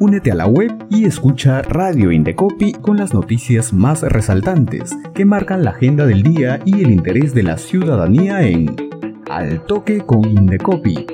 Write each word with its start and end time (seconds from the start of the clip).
Únete 0.00 0.32
a 0.32 0.34
la 0.34 0.46
web 0.46 0.86
y 0.88 1.04
escucha 1.04 1.60
Radio 1.60 2.10
Indecopi 2.10 2.72
con 2.72 2.96
las 2.96 3.12
noticias 3.12 3.74
más 3.74 4.00
resaltantes 4.00 4.92
que 5.12 5.26
marcan 5.26 5.62
la 5.62 5.72
agenda 5.72 6.06
del 6.06 6.22
día 6.22 6.58
y 6.64 6.82
el 6.82 6.90
interés 6.90 7.34
de 7.34 7.42
la 7.42 7.58
ciudadanía 7.58 8.40
en 8.40 8.74
Al 9.28 9.62
Toque 9.66 10.00
con 10.00 10.24
Indecopi. 10.24 11.04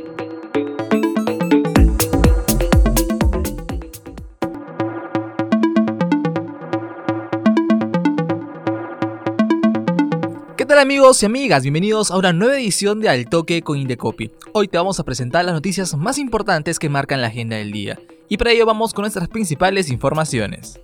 ¿Qué 10.57 10.65
tal 10.65 10.79
amigos 10.79 11.21
y 11.25 11.27
amigas? 11.27 11.65
Bienvenidos 11.65 12.13
a 12.13 12.19
una 12.19 12.33
nueva 12.33 12.57
edición 12.57 13.01
de 13.01 13.09
Al 13.09 13.27
Toque 13.29 13.63
con 13.63 13.79
Indecopi. 13.79 14.31
Hoy 14.53 14.69
te 14.69 14.79
vamos 14.79 15.01
a 15.01 15.05
presentar 15.05 15.45
las 15.45 15.55
noticias 15.57 15.97
más 15.97 16.19
importantes 16.19 16.79
que 16.79 16.89
marcan 16.89 17.21
la 17.21 17.27
agenda 17.27 17.57
del 17.57 17.73
día 17.73 17.99
y 18.29 18.37
para 18.37 18.53
ello 18.53 18.67
vamos 18.67 18.93
con 18.93 19.03
nuestras 19.03 19.29
principales 19.29 19.91
informaciones. 19.91 20.81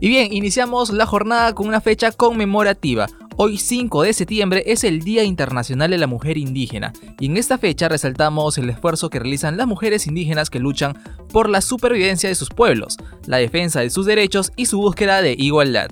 Y 0.00 0.08
bien, 0.08 0.34
iniciamos 0.34 0.90
la 0.90 1.06
jornada 1.06 1.54
con 1.54 1.66
una 1.66 1.80
fecha 1.80 2.12
conmemorativa. 2.12 3.06
Hoy 3.36 3.56
5 3.56 4.02
de 4.02 4.12
septiembre 4.12 4.62
es 4.66 4.84
el 4.84 5.00
Día 5.00 5.24
Internacional 5.24 5.90
de 5.90 5.96
la 5.98 6.06
Mujer 6.06 6.36
Indígena 6.36 6.92
y 7.18 7.26
en 7.26 7.38
esta 7.38 7.56
fecha 7.56 7.88
resaltamos 7.88 8.58
el 8.58 8.68
esfuerzo 8.68 9.08
que 9.08 9.18
realizan 9.18 9.56
las 9.56 9.66
mujeres 9.66 10.06
indígenas 10.06 10.50
que 10.50 10.60
luchan 10.60 10.92
por 11.32 11.48
la 11.48 11.62
supervivencia 11.62 12.28
de 12.28 12.34
sus 12.34 12.50
pueblos, 12.50 12.98
la 13.26 13.38
defensa 13.38 13.80
de 13.80 13.88
sus 13.88 14.04
derechos 14.04 14.52
y 14.56 14.66
su 14.66 14.78
búsqueda 14.78 15.22
de 15.22 15.34
igualdad. 15.38 15.90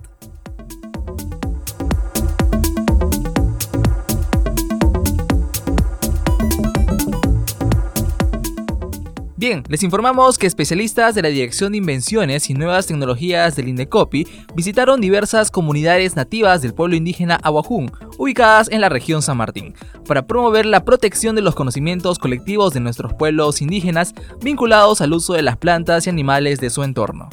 Bien, 9.43 9.65
les 9.67 9.83
informamos 9.83 10.39
que 10.39 10.47
especialistas 10.47 11.17
de 11.17 11.23
la 11.23 11.29
Dirección 11.29 11.73
de 11.73 11.79
Invenciones 11.79 12.49
y 12.49 12.55
Nuevas 12.55 12.87
Tecnologías 12.87 13.57
del 13.57 13.71
INDECOPI 13.71 14.25
visitaron 14.55 15.01
diversas 15.01 15.51
comunidades 15.51 16.15
nativas 16.15 16.63
del 16.63 16.75
pueblo 16.75 16.95
indígena 16.95 17.41
Aguajún, 17.43 17.91
ubicadas 18.19 18.71
en 18.71 18.81
la 18.81 18.89
región 18.89 19.21
San 19.21 19.39
Martín, 19.39 19.75
para 20.07 20.29
promover 20.29 20.65
la 20.65 20.85
protección 20.85 21.35
de 21.35 21.43
los 21.43 21.57
conocimientos 21.57 22.21
colectivos 22.21 22.73
de 22.73 22.79
nuestros 22.79 23.15
pueblos 23.15 23.61
indígenas 23.63 24.15
vinculados 24.45 25.01
al 25.01 25.13
uso 25.13 25.33
de 25.33 25.43
las 25.43 25.57
plantas 25.57 26.07
y 26.07 26.11
animales 26.11 26.61
de 26.61 26.71
su 26.71 26.85
entorno. 26.85 27.29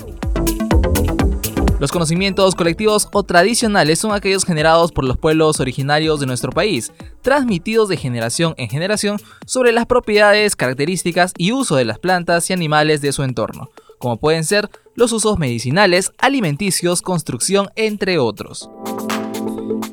Los 1.79 1.93
conocimientos 1.93 2.55
colectivos 2.55 3.07
o 3.13 3.23
tradicionales 3.23 3.99
son 3.99 4.11
aquellos 4.11 4.43
generados 4.43 4.91
por 4.91 5.05
los 5.05 5.17
pueblos 5.17 5.61
originarios 5.61 6.19
de 6.19 6.25
nuestro 6.25 6.51
país, 6.51 6.91
transmitidos 7.21 7.87
de 7.87 7.95
generación 7.95 8.53
en 8.57 8.67
generación 8.67 9.17
sobre 9.45 9.71
las 9.71 9.85
propiedades, 9.85 10.57
características 10.57 11.31
y 11.37 11.53
uso 11.53 11.77
de 11.77 11.85
las 11.85 11.97
plantas 11.97 12.49
y 12.49 12.53
animales 12.53 12.99
de 12.99 13.13
su 13.13 13.23
entorno, 13.23 13.69
como 13.97 14.17
pueden 14.17 14.43
ser 14.43 14.69
los 14.95 15.13
usos 15.13 15.39
medicinales, 15.39 16.11
alimenticios, 16.17 17.01
construcción, 17.01 17.69
entre 17.77 18.19
otros. 18.19 18.69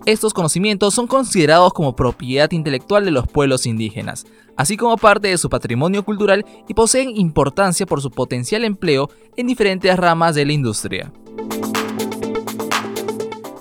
Estos 0.06 0.34
conocimientos 0.34 0.92
son 0.92 1.06
considerados 1.06 1.72
como 1.72 1.94
propiedad 1.94 2.50
intelectual 2.50 3.04
de 3.04 3.12
los 3.12 3.28
pueblos 3.28 3.64
indígenas, 3.64 4.26
así 4.56 4.76
como 4.76 4.96
parte 4.96 5.28
de 5.28 5.38
su 5.38 5.48
patrimonio 5.48 6.04
cultural 6.04 6.44
y 6.66 6.74
poseen 6.74 7.16
importancia 7.16 7.86
por 7.86 8.02
su 8.02 8.10
potencial 8.10 8.64
empleo 8.64 9.08
en 9.36 9.46
diferentes 9.46 9.96
ramas 9.96 10.34
de 10.34 10.46
la 10.46 10.52
industria. 10.52 11.12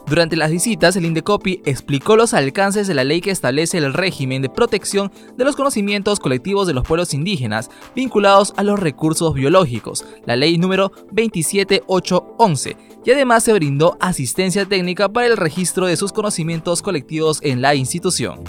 Durante 0.07 0.35
las 0.35 0.51
visitas, 0.51 0.95
el 0.95 1.05
Indecopi 1.05 1.61
explicó 1.65 2.15
los 2.15 2.35
alcances 2.35 2.87
de 2.87 2.93
la 2.93 3.03
ley 3.03 3.21
que 3.21 3.31
establece 3.31 3.79
el 3.79 3.91
régimen 3.91 4.43
de 4.43 4.49
protección 4.49 5.11
de 5.35 5.43
los 5.43 5.55
conocimientos 5.55 6.19
colectivos 6.19 6.67
de 6.67 6.73
los 6.73 6.85
pueblos 6.85 7.15
indígenas 7.15 7.71
vinculados 7.95 8.53
a 8.55 8.63
los 8.63 8.79
recursos 8.79 9.33
biológicos, 9.33 10.05
la 10.27 10.35
ley 10.35 10.59
número 10.59 10.91
27811, 11.11 12.77
y 13.03 13.11
además 13.11 13.43
se 13.43 13.53
brindó 13.53 13.97
asistencia 13.99 14.65
técnica 14.65 15.09
para 15.09 15.25
el 15.25 15.37
registro 15.37 15.87
de 15.87 15.97
sus 15.97 16.13
conocimientos 16.13 16.83
colectivos 16.83 17.39
en 17.41 17.63
la 17.63 17.73
institución. 17.73 18.43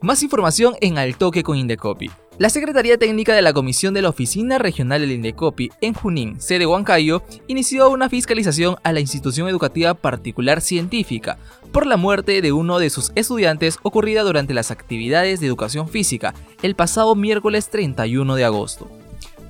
Más 0.00 0.22
información 0.22 0.74
en 0.80 0.96
Al 0.98 1.16
Toque 1.16 1.42
con 1.42 1.56
Indecopi. 1.56 2.10
La 2.42 2.50
Secretaría 2.50 2.98
Técnica 2.98 3.36
de 3.36 3.42
la 3.42 3.52
Comisión 3.52 3.94
de 3.94 4.02
la 4.02 4.08
Oficina 4.08 4.58
Regional 4.58 5.00
del 5.00 5.12
Indecopi 5.12 5.70
en 5.80 5.94
Junín, 5.94 6.40
sede 6.40 6.66
Huancayo, 6.66 7.22
inició 7.46 7.88
una 7.88 8.08
fiscalización 8.08 8.78
a 8.82 8.90
la 8.90 8.98
institución 8.98 9.46
educativa 9.46 9.94
particular 9.94 10.60
científica 10.60 11.38
por 11.70 11.86
la 11.86 11.96
muerte 11.96 12.42
de 12.42 12.50
uno 12.50 12.80
de 12.80 12.90
sus 12.90 13.12
estudiantes 13.14 13.78
ocurrida 13.84 14.24
durante 14.24 14.54
las 14.54 14.72
actividades 14.72 15.38
de 15.38 15.46
educación 15.46 15.88
física 15.88 16.34
el 16.62 16.74
pasado 16.74 17.14
miércoles 17.14 17.70
31 17.70 18.34
de 18.34 18.44
agosto. 18.44 18.90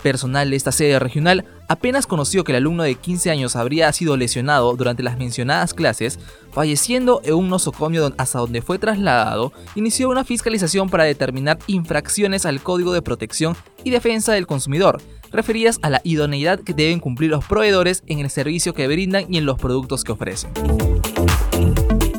Personal 0.02 0.50
de 0.50 0.56
esta 0.56 0.72
sede 0.72 0.98
regional 0.98 1.44
apenas 1.68 2.06
conoció 2.06 2.42
que 2.42 2.52
el 2.52 2.56
alumno 2.56 2.82
de 2.82 2.96
15 2.96 3.30
años 3.30 3.54
habría 3.54 3.92
sido 3.92 4.16
lesionado 4.16 4.74
durante 4.74 5.04
las 5.04 5.16
mencionadas 5.16 5.74
clases, 5.74 6.18
falleciendo 6.50 7.20
en 7.24 7.34
un 7.34 7.48
nosocomio 7.48 8.12
hasta 8.18 8.40
donde 8.40 8.62
fue 8.62 8.78
trasladado, 8.78 9.52
inició 9.76 10.10
una 10.10 10.24
fiscalización 10.24 10.90
para 10.90 11.04
determinar 11.04 11.58
infracciones 11.68 12.46
al 12.46 12.62
Código 12.62 12.92
de 12.92 13.02
Protección 13.02 13.56
y 13.84 13.90
Defensa 13.90 14.32
del 14.32 14.48
Consumidor, 14.48 15.00
referidas 15.30 15.78
a 15.82 15.90
la 15.90 16.00
idoneidad 16.02 16.60
que 16.60 16.74
deben 16.74 16.98
cumplir 16.98 17.30
los 17.30 17.44
proveedores 17.44 18.02
en 18.06 18.18
el 18.18 18.28
servicio 18.28 18.74
que 18.74 18.88
brindan 18.88 19.32
y 19.32 19.38
en 19.38 19.46
los 19.46 19.58
productos 19.58 20.02
que 20.02 20.12
ofrecen. 20.12 20.50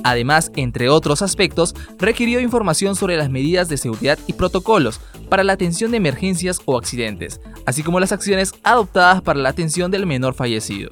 Además, 0.03 0.51
entre 0.55 0.89
otros 0.89 1.21
aspectos, 1.21 1.75
requirió 1.97 2.39
información 2.41 2.95
sobre 2.95 3.17
las 3.17 3.29
medidas 3.29 3.69
de 3.69 3.77
seguridad 3.77 4.19
y 4.27 4.33
protocolos 4.33 4.99
para 5.33 5.43
la 5.43 5.53
atención 5.53 5.89
de 5.89 5.97
emergencias 5.97 6.61
o 6.65 6.77
accidentes, 6.77 7.41
así 7.65 7.81
como 7.81 7.99
las 7.99 8.11
acciones 8.11 8.53
adoptadas 8.61 9.23
para 9.23 9.39
la 9.39 9.49
atención 9.49 9.89
del 9.89 10.05
menor 10.05 10.35
fallecido. 10.35 10.91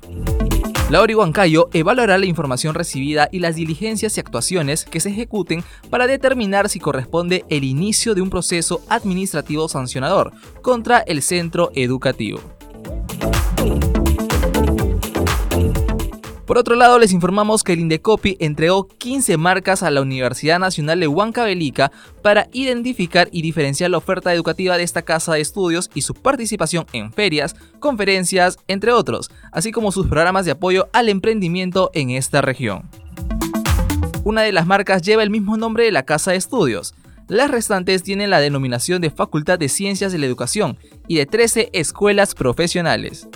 Lauri 0.90 1.13
Huancayo 1.13 1.69
evaluará 1.74 2.18
la 2.18 2.25
información 2.25 2.74
recibida 2.74 3.29
y 3.31 3.38
las 3.38 3.56
diligencias 3.56 4.18
y 4.18 4.19
actuaciones 4.19 4.85
que 4.85 5.00
se 5.00 5.09
ejecuten 5.09 5.63
para 5.91 6.07
determinar 6.07 6.69
si 6.69 6.79
corresponde 6.79 7.46
el 7.50 7.63
inicio 7.63 8.16
de 8.16 8.24
un 8.24 8.31
proceso 8.31 8.81
administrativo 8.90 9.69
sancionador 9.69 10.31
contra 10.63 11.02
el 11.02 11.22
centro 11.22 11.69
educativo. 11.75 12.41
Por 16.52 16.58
otro 16.58 16.76
lado, 16.76 17.00
les 17.00 17.14
informamos 17.14 17.64
que 17.64 17.72
el 17.72 17.80
Indecopi 17.80 18.36
entregó 18.42 18.86
15 18.86 19.38
marcas 19.38 19.84
a 19.84 19.90
la 19.90 20.02
Universidad 20.02 20.60
Nacional 20.60 21.00
de 21.00 21.08
Huancavelica 21.08 21.94
para 22.22 22.50
identificar 22.52 23.30
y 23.32 23.42
diferenciar 23.42 23.90
la 23.90 24.00
oferta 24.00 24.34
educativa 24.34 24.76
de 24.76 24.84
esta 24.84 25.02
casa 25.02 25.32
de 25.32 25.40
estudios 25.40 25.90
y 25.94 26.02
su 26.02 26.14
participación 26.14 26.86
en 26.92 27.14
ferias, 27.14 27.56
conferencias, 27.80 28.58
entre 28.68 28.92
otros, 28.92 29.32
así 29.54 29.72
como 29.72 29.94
sus 29.94 30.08
programas 30.08 30.44
de 30.44 30.52
apoyo 30.52 30.90
al 30.92 31.08
emprendimiento 31.08 31.90
en 31.94 32.10
esta 32.10 32.42
región. 32.42 32.90
Una 34.26 34.42
de 34.42 34.52
las 34.52 34.68
marcas 34.68 35.04
lleva 35.04 35.24
el 35.24 35.30
mismo 35.30 35.56
nombre 35.56 35.86
de 35.86 35.94
la 35.94 36.04
casa 36.04 36.32
de 36.32 36.38
estudios. 36.38 36.96
Las 37.30 37.50
restantes 37.50 38.04
tienen 38.04 38.30
la 38.30 38.42
denominación 38.42 39.02
de 39.02 39.10
Facultad 39.10 39.58
de 39.58 39.70
Ciencias 39.70 40.12
de 40.12 40.18
la 40.18 40.26
Educación 40.26 40.78
y 41.08 41.16
de 41.16 41.26
13 41.26 41.70
escuelas 41.72 42.36
profesionales. 42.36 43.30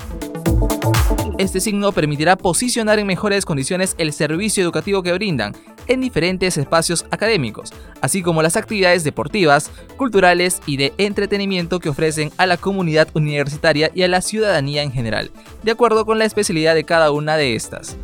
Este 1.37 1.59
signo 1.59 1.91
permitirá 1.91 2.37
posicionar 2.37 2.99
en 2.99 3.07
mejores 3.07 3.45
condiciones 3.45 3.95
el 3.97 4.13
servicio 4.13 4.63
educativo 4.63 5.03
que 5.03 5.13
brindan 5.13 5.53
en 5.87 5.99
diferentes 5.99 6.57
espacios 6.57 7.05
académicos, 7.11 7.73
así 8.01 8.21
como 8.21 8.41
las 8.41 8.55
actividades 8.55 9.03
deportivas, 9.03 9.69
culturales 9.97 10.61
y 10.65 10.77
de 10.77 10.93
entretenimiento 10.97 11.79
que 11.79 11.89
ofrecen 11.89 12.31
a 12.37 12.45
la 12.45 12.57
comunidad 12.57 13.09
universitaria 13.13 13.91
y 13.93 14.03
a 14.03 14.07
la 14.07 14.21
ciudadanía 14.21 14.81
en 14.83 14.91
general, 14.91 15.31
de 15.63 15.71
acuerdo 15.71 16.05
con 16.05 16.19
la 16.19 16.25
especialidad 16.25 16.73
de 16.73 16.85
cada 16.85 17.11
una 17.11 17.37
de 17.37 17.55
estas. 17.55 17.97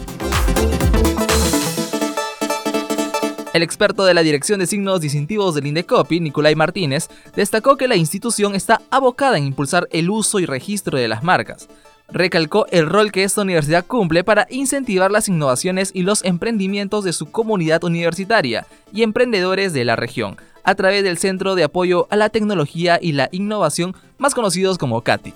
El 3.54 3.64
experto 3.64 4.06
de 4.06 4.14
la 4.14 4.24
Dirección 4.24 4.60
de 4.60 4.66
Signos 4.66 5.02
Distintivos 5.02 5.56
del 5.56 5.68
Indecopi, 5.68 6.22
Nicolai 6.22 6.56
Martínez, 6.56 7.10
destacó 7.36 7.76
que 7.76 7.90
la 7.90 7.98
institución 7.98 8.56
está 8.56 8.82
abocada 8.90 9.38
en 9.38 9.46
impulsar 9.46 9.90
el 9.92 10.10
uso 10.10 10.40
y 10.40 10.46
registro 10.46 10.98
de 10.98 11.10
las 11.10 11.22
marcas, 11.22 11.68
recalcó 12.08 12.66
el 12.72 12.88
rol 12.88 13.12
que 13.12 13.26
esta 13.26 13.42
universidad 13.42 13.86
cumple 13.86 14.24
para 14.24 14.48
incentivar 14.50 15.12
las 15.12 15.28
innovaciones 15.28 15.92
y 15.94 16.04
los 16.04 16.24
emprendimientos 16.24 17.04
de 17.04 17.12
su 17.12 17.30
comunidad 17.30 17.84
universitaria 17.84 18.66
y 18.94 19.04
emprendedores 19.04 19.74
de 19.74 19.84
la 19.84 19.98
región, 19.98 20.38
a 20.64 20.76
través 20.76 21.04
del 21.04 21.18
Centro 21.18 21.56
de 21.56 21.66
Apoyo 21.66 22.08
a 22.10 22.16
la 22.16 22.30
Tecnología 22.30 23.00
y 23.02 23.12
la 23.12 23.28
Innovación, 23.34 23.96
más 24.18 24.34
conocidos 24.34 24.78
como 24.78 25.02
CATI. 25.02 25.34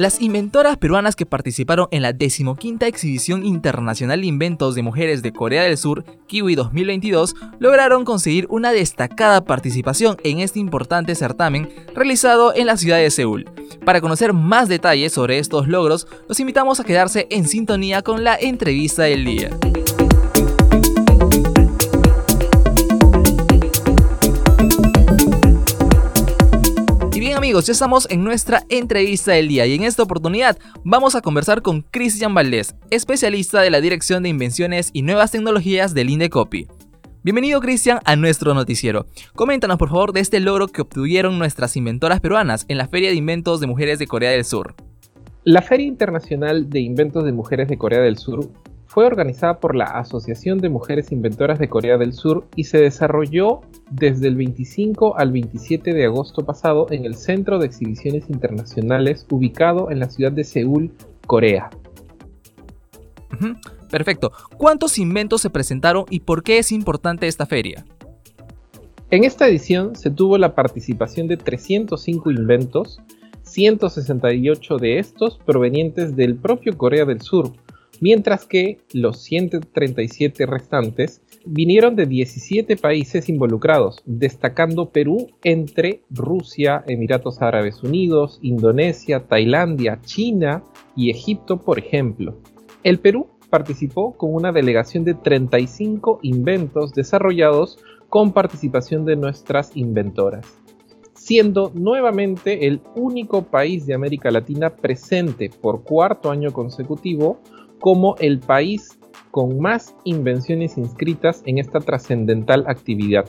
Las 0.00 0.22
inventoras 0.22 0.78
peruanas 0.78 1.14
que 1.14 1.26
participaron 1.26 1.86
en 1.90 2.00
la 2.00 2.14
decimoquinta 2.14 2.86
exhibición 2.86 3.44
internacional 3.44 4.22
de 4.22 4.28
inventos 4.28 4.74
de 4.74 4.82
mujeres 4.82 5.20
de 5.20 5.30
Corea 5.30 5.64
del 5.64 5.76
Sur, 5.76 6.06
Kiwi 6.26 6.54
2022, 6.54 7.34
lograron 7.58 8.06
conseguir 8.06 8.46
una 8.48 8.72
destacada 8.72 9.44
participación 9.44 10.16
en 10.24 10.38
este 10.38 10.58
importante 10.58 11.14
certamen 11.14 11.68
realizado 11.94 12.54
en 12.54 12.64
la 12.64 12.78
ciudad 12.78 12.96
de 12.96 13.10
Seúl, 13.10 13.44
Para 13.84 14.00
conocer 14.00 14.32
más 14.32 14.70
detalles 14.70 15.12
sobre 15.12 15.38
estos 15.38 15.68
logros, 15.68 16.06
los 16.30 16.40
invitamos 16.40 16.80
a 16.80 16.84
quedarse 16.84 17.26
en 17.28 17.46
sintonía 17.46 18.00
con 18.00 18.24
la 18.24 18.36
entrevista 18.36 19.02
del 19.02 19.26
día. 19.26 19.50
Amigos, 27.50 27.66
ya 27.66 27.72
estamos 27.72 28.06
en 28.12 28.22
nuestra 28.22 28.62
entrevista 28.68 29.32
del 29.32 29.48
día 29.48 29.66
y 29.66 29.74
en 29.74 29.82
esta 29.82 30.04
oportunidad 30.04 30.56
vamos 30.84 31.16
a 31.16 31.20
conversar 31.20 31.62
con 31.62 31.82
Cristian 31.82 32.32
Valdés, 32.32 32.76
especialista 32.90 33.60
de 33.60 33.70
la 33.70 33.80
Dirección 33.80 34.22
de 34.22 34.28
Invenciones 34.28 34.90
y 34.92 35.02
Nuevas 35.02 35.32
Tecnologías 35.32 35.92
del 35.92 36.10
Indecopy. 36.10 36.68
Bienvenido 37.24 37.60
Cristian 37.60 37.98
a 38.04 38.14
nuestro 38.14 38.54
noticiero. 38.54 39.06
Coméntanos 39.34 39.78
por 39.78 39.88
favor 39.88 40.12
de 40.12 40.20
este 40.20 40.38
logro 40.38 40.68
que 40.68 40.82
obtuvieron 40.82 41.40
nuestras 41.40 41.76
inventoras 41.76 42.20
peruanas 42.20 42.66
en 42.68 42.78
la 42.78 42.86
Feria 42.86 43.08
de 43.08 43.16
Inventos 43.16 43.58
de 43.58 43.66
Mujeres 43.66 43.98
de 43.98 44.06
Corea 44.06 44.30
del 44.30 44.44
Sur. 44.44 44.76
La 45.42 45.60
Feria 45.60 45.86
Internacional 45.86 46.70
de 46.70 46.78
Inventos 46.78 47.24
de 47.24 47.32
Mujeres 47.32 47.66
de 47.66 47.78
Corea 47.78 48.00
del 48.00 48.16
Sur 48.16 48.48
fue 48.90 49.06
organizada 49.06 49.60
por 49.60 49.76
la 49.76 49.84
Asociación 49.84 50.58
de 50.58 50.68
Mujeres 50.68 51.12
Inventoras 51.12 51.60
de 51.60 51.68
Corea 51.68 51.96
del 51.96 52.12
Sur 52.12 52.48
y 52.56 52.64
se 52.64 52.78
desarrolló 52.78 53.60
desde 53.88 54.26
el 54.26 54.34
25 54.34 55.16
al 55.16 55.30
27 55.30 55.94
de 55.94 56.06
agosto 56.06 56.44
pasado 56.44 56.88
en 56.90 57.04
el 57.04 57.14
Centro 57.14 57.60
de 57.60 57.66
Exhibiciones 57.66 58.28
Internacionales 58.28 59.26
ubicado 59.30 59.92
en 59.92 60.00
la 60.00 60.10
ciudad 60.10 60.32
de 60.32 60.42
Seúl, 60.42 60.90
Corea. 61.28 61.70
Perfecto. 63.92 64.32
¿Cuántos 64.56 64.98
inventos 64.98 65.40
se 65.40 65.50
presentaron 65.50 66.04
y 66.10 66.20
por 66.20 66.42
qué 66.42 66.58
es 66.58 66.72
importante 66.72 67.28
esta 67.28 67.46
feria? 67.46 67.84
En 69.12 69.22
esta 69.22 69.46
edición 69.46 69.94
se 69.94 70.10
tuvo 70.10 70.36
la 70.36 70.56
participación 70.56 71.28
de 71.28 71.36
305 71.36 72.28
inventos, 72.32 73.00
168 73.42 74.78
de 74.78 74.98
estos 74.98 75.38
provenientes 75.38 76.16
del 76.16 76.34
propio 76.34 76.76
Corea 76.76 77.04
del 77.04 77.20
Sur, 77.20 77.52
mientras 78.00 78.46
que 78.46 78.78
los 78.92 79.22
137 79.22 80.46
restantes 80.46 81.22
vinieron 81.44 81.96
de 81.96 82.06
17 82.06 82.76
países 82.76 83.28
involucrados, 83.28 84.02
destacando 84.04 84.90
Perú 84.90 85.28
entre 85.42 86.02
Rusia, 86.10 86.82
Emiratos 86.86 87.40
Árabes 87.40 87.82
Unidos, 87.82 88.38
Indonesia, 88.42 89.26
Tailandia, 89.26 90.00
China 90.02 90.64
y 90.96 91.10
Egipto, 91.10 91.60
por 91.60 91.78
ejemplo. 91.78 92.38
El 92.82 92.98
Perú 92.98 93.28
participó 93.50 94.16
con 94.16 94.34
una 94.34 94.52
delegación 94.52 95.04
de 95.04 95.14
35 95.14 96.20
inventos 96.22 96.92
desarrollados 96.92 97.78
con 98.08 98.32
participación 98.32 99.04
de 99.04 99.16
nuestras 99.16 99.76
inventoras, 99.76 100.46
siendo 101.14 101.70
nuevamente 101.74 102.66
el 102.66 102.80
único 102.96 103.42
país 103.42 103.86
de 103.86 103.94
América 103.94 104.30
Latina 104.30 104.70
presente 104.70 105.50
por 105.50 105.82
cuarto 105.82 106.30
año 106.30 106.52
consecutivo 106.52 107.40
como 107.80 108.16
el 108.18 108.38
país 108.38 108.98
con 109.30 109.60
más 109.60 109.94
invenciones 110.04 110.76
inscritas 110.76 111.42
en 111.46 111.58
esta 111.58 111.80
trascendental 111.80 112.64
actividad, 112.66 113.26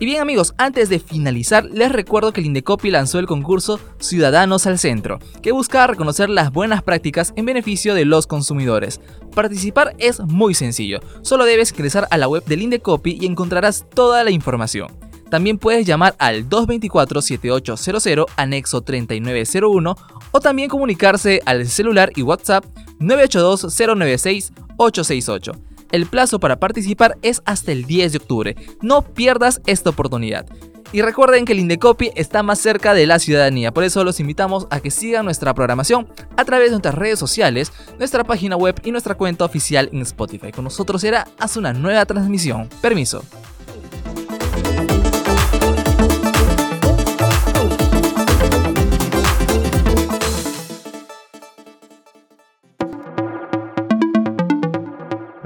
Y 0.01 0.05
bien 0.05 0.21
amigos, 0.21 0.53
antes 0.57 0.87
de 0.87 0.99
finalizar, 0.99 1.65
les 1.65 1.91
recuerdo 1.91 2.31
que 2.31 2.39
el 2.39 2.47
Indecopi 2.47 2.89
lanzó 2.89 3.19
el 3.19 3.27
concurso 3.27 3.81
Ciudadanos 3.99 4.65
al 4.65 4.79
Centro, 4.79 5.19
que 5.41 5.51
busca 5.51 5.85
reconocer 5.87 6.29
las 6.29 6.53
buenas 6.53 6.83
prácticas 6.83 7.33
en 7.35 7.45
beneficio 7.45 7.93
de 7.93 8.05
los 8.05 8.25
consumidores. 8.25 9.01
Participar 9.35 9.95
es 9.97 10.21
muy 10.21 10.53
sencillo, 10.53 11.01
solo 11.21 11.43
debes 11.43 11.73
ingresar 11.73 12.07
a 12.11 12.17
la 12.17 12.29
web 12.29 12.45
del 12.45 12.61
Indecopi 12.61 13.17
y 13.19 13.25
encontrarás 13.25 13.87
toda 13.93 14.23
la 14.23 14.31
información. 14.31 14.87
También 15.29 15.57
puedes 15.57 15.85
llamar 15.85 16.15
al 16.17 16.47
224-7800 16.47 18.25
anexo 18.37 18.79
3901 18.81 19.97
o 20.31 20.39
también 20.39 20.69
comunicarse 20.69 21.41
al 21.45 21.67
celular 21.67 22.13
y 22.15 22.21
WhatsApp 22.21 22.63
982-096-868. 22.99 25.68
El 25.91 26.05
plazo 26.05 26.39
para 26.39 26.59
participar 26.59 27.17
es 27.21 27.41
hasta 27.45 27.71
el 27.71 27.85
10 27.85 28.11
de 28.11 28.17
octubre. 28.17 28.55
No 28.81 29.01
pierdas 29.01 29.61
esta 29.65 29.89
oportunidad. 29.89 30.45
Y 30.91 31.01
recuerden 31.01 31.45
que 31.45 31.53
el 31.53 31.59
Indecopy 31.59 32.11
está 32.15 32.41
más 32.41 32.59
cerca 32.59 32.95
de 32.95 33.05
la 33.05 33.19
ciudadanía, 33.19 33.71
por 33.71 33.83
eso 33.83 34.03
los 34.03 34.19
invitamos 34.19 34.65
a 34.71 34.79
que 34.79 34.89
sigan 34.89 35.25
nuestra 35.25 35.53
programación 35.53 36.07
a 36.35 36.45
través 36.45 36.67
de 36.67 36.71
nuestras 36.71 36.95
redes 36.95 37.19
sociales, 37.19 37.71
nuestra 37.99 38.23
página 38.23 38.55
web 38.55 38.81
y 38.83 38.91
nuestra 38.91 39.13
cuenta 39.13 39.45
oficial 39.45 39.89
en 39.93 40.01
Spotify. 40.01 40.51
Con 40.51 40.63
nosotros 40.63 41.01
será 41.01 41.27
hasta 41.37 41.59
una 41.59 41.73
nueva 41.73 42.05
transmisión. 42.05 42.69
Permiso. 42.81 43.23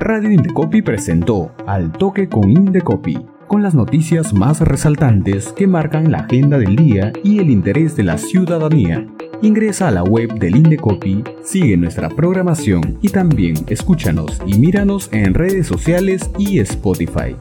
Radio 0.05 0.29
Indecopi 0.31 0.81
presentó 0.81 1.53
Al 1.65 1.93
Toque 1.93 2.27
con 2.27 2.49
Indecopi, 2.49 3.17
con 3.47 3.63
las 3.63 3.73
noticias 3.73 4.33
más 4.33 4.59
resaltantes 4.59 5.53
que 5.53 5.65
marcan 5.65 6.11
la 6.11 6.17
agenda 6.17 6.57
del 6.57 6.75
día 6.75 7.13
y 7.23 7.39
el 7.39 7.49
interés 7.49 7.95
de 7.95 8.03
la 8.03 8.17
ciudadanía. 8.17 9.07
Ingresa 9.41 9.87
a 9.87 9.91
la 9.91 10.03
web 10.03 10.33
del 10.33 10.57
Indecopi, 10.57 11.23
sigue 11.41 11.77
nuestra 11.77 12.09
programación 12.09 12.97
y 13.01 13.07
también 13.07 13.55
escúchanos 13.67 14.41
y 14.45 14.59
míranos 14.59 15.07
en 15.13 15.33
redes 15.33 15.67
sociales 15.67 16.29
y 16.37 16.59
Spotify. 16.59 17.37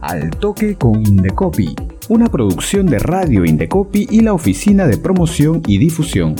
Al 0.00 0.30
Toque 0.30 0.74
con 0.74 1.06
Indecopi, 1.06 1.76
una 2.08 2.26
producción 2.26 2.86
de 2.86 2.98
Radio 2.98 3.44
Indecopi 3.44 4.08
y 4.10 4.22
la 4.22 4.32
Oficina 4.32 4.88
de 4.88 4.98
Promoción 4.98 5.62
y 5.68 5.78
Difusión. 5.78 6.34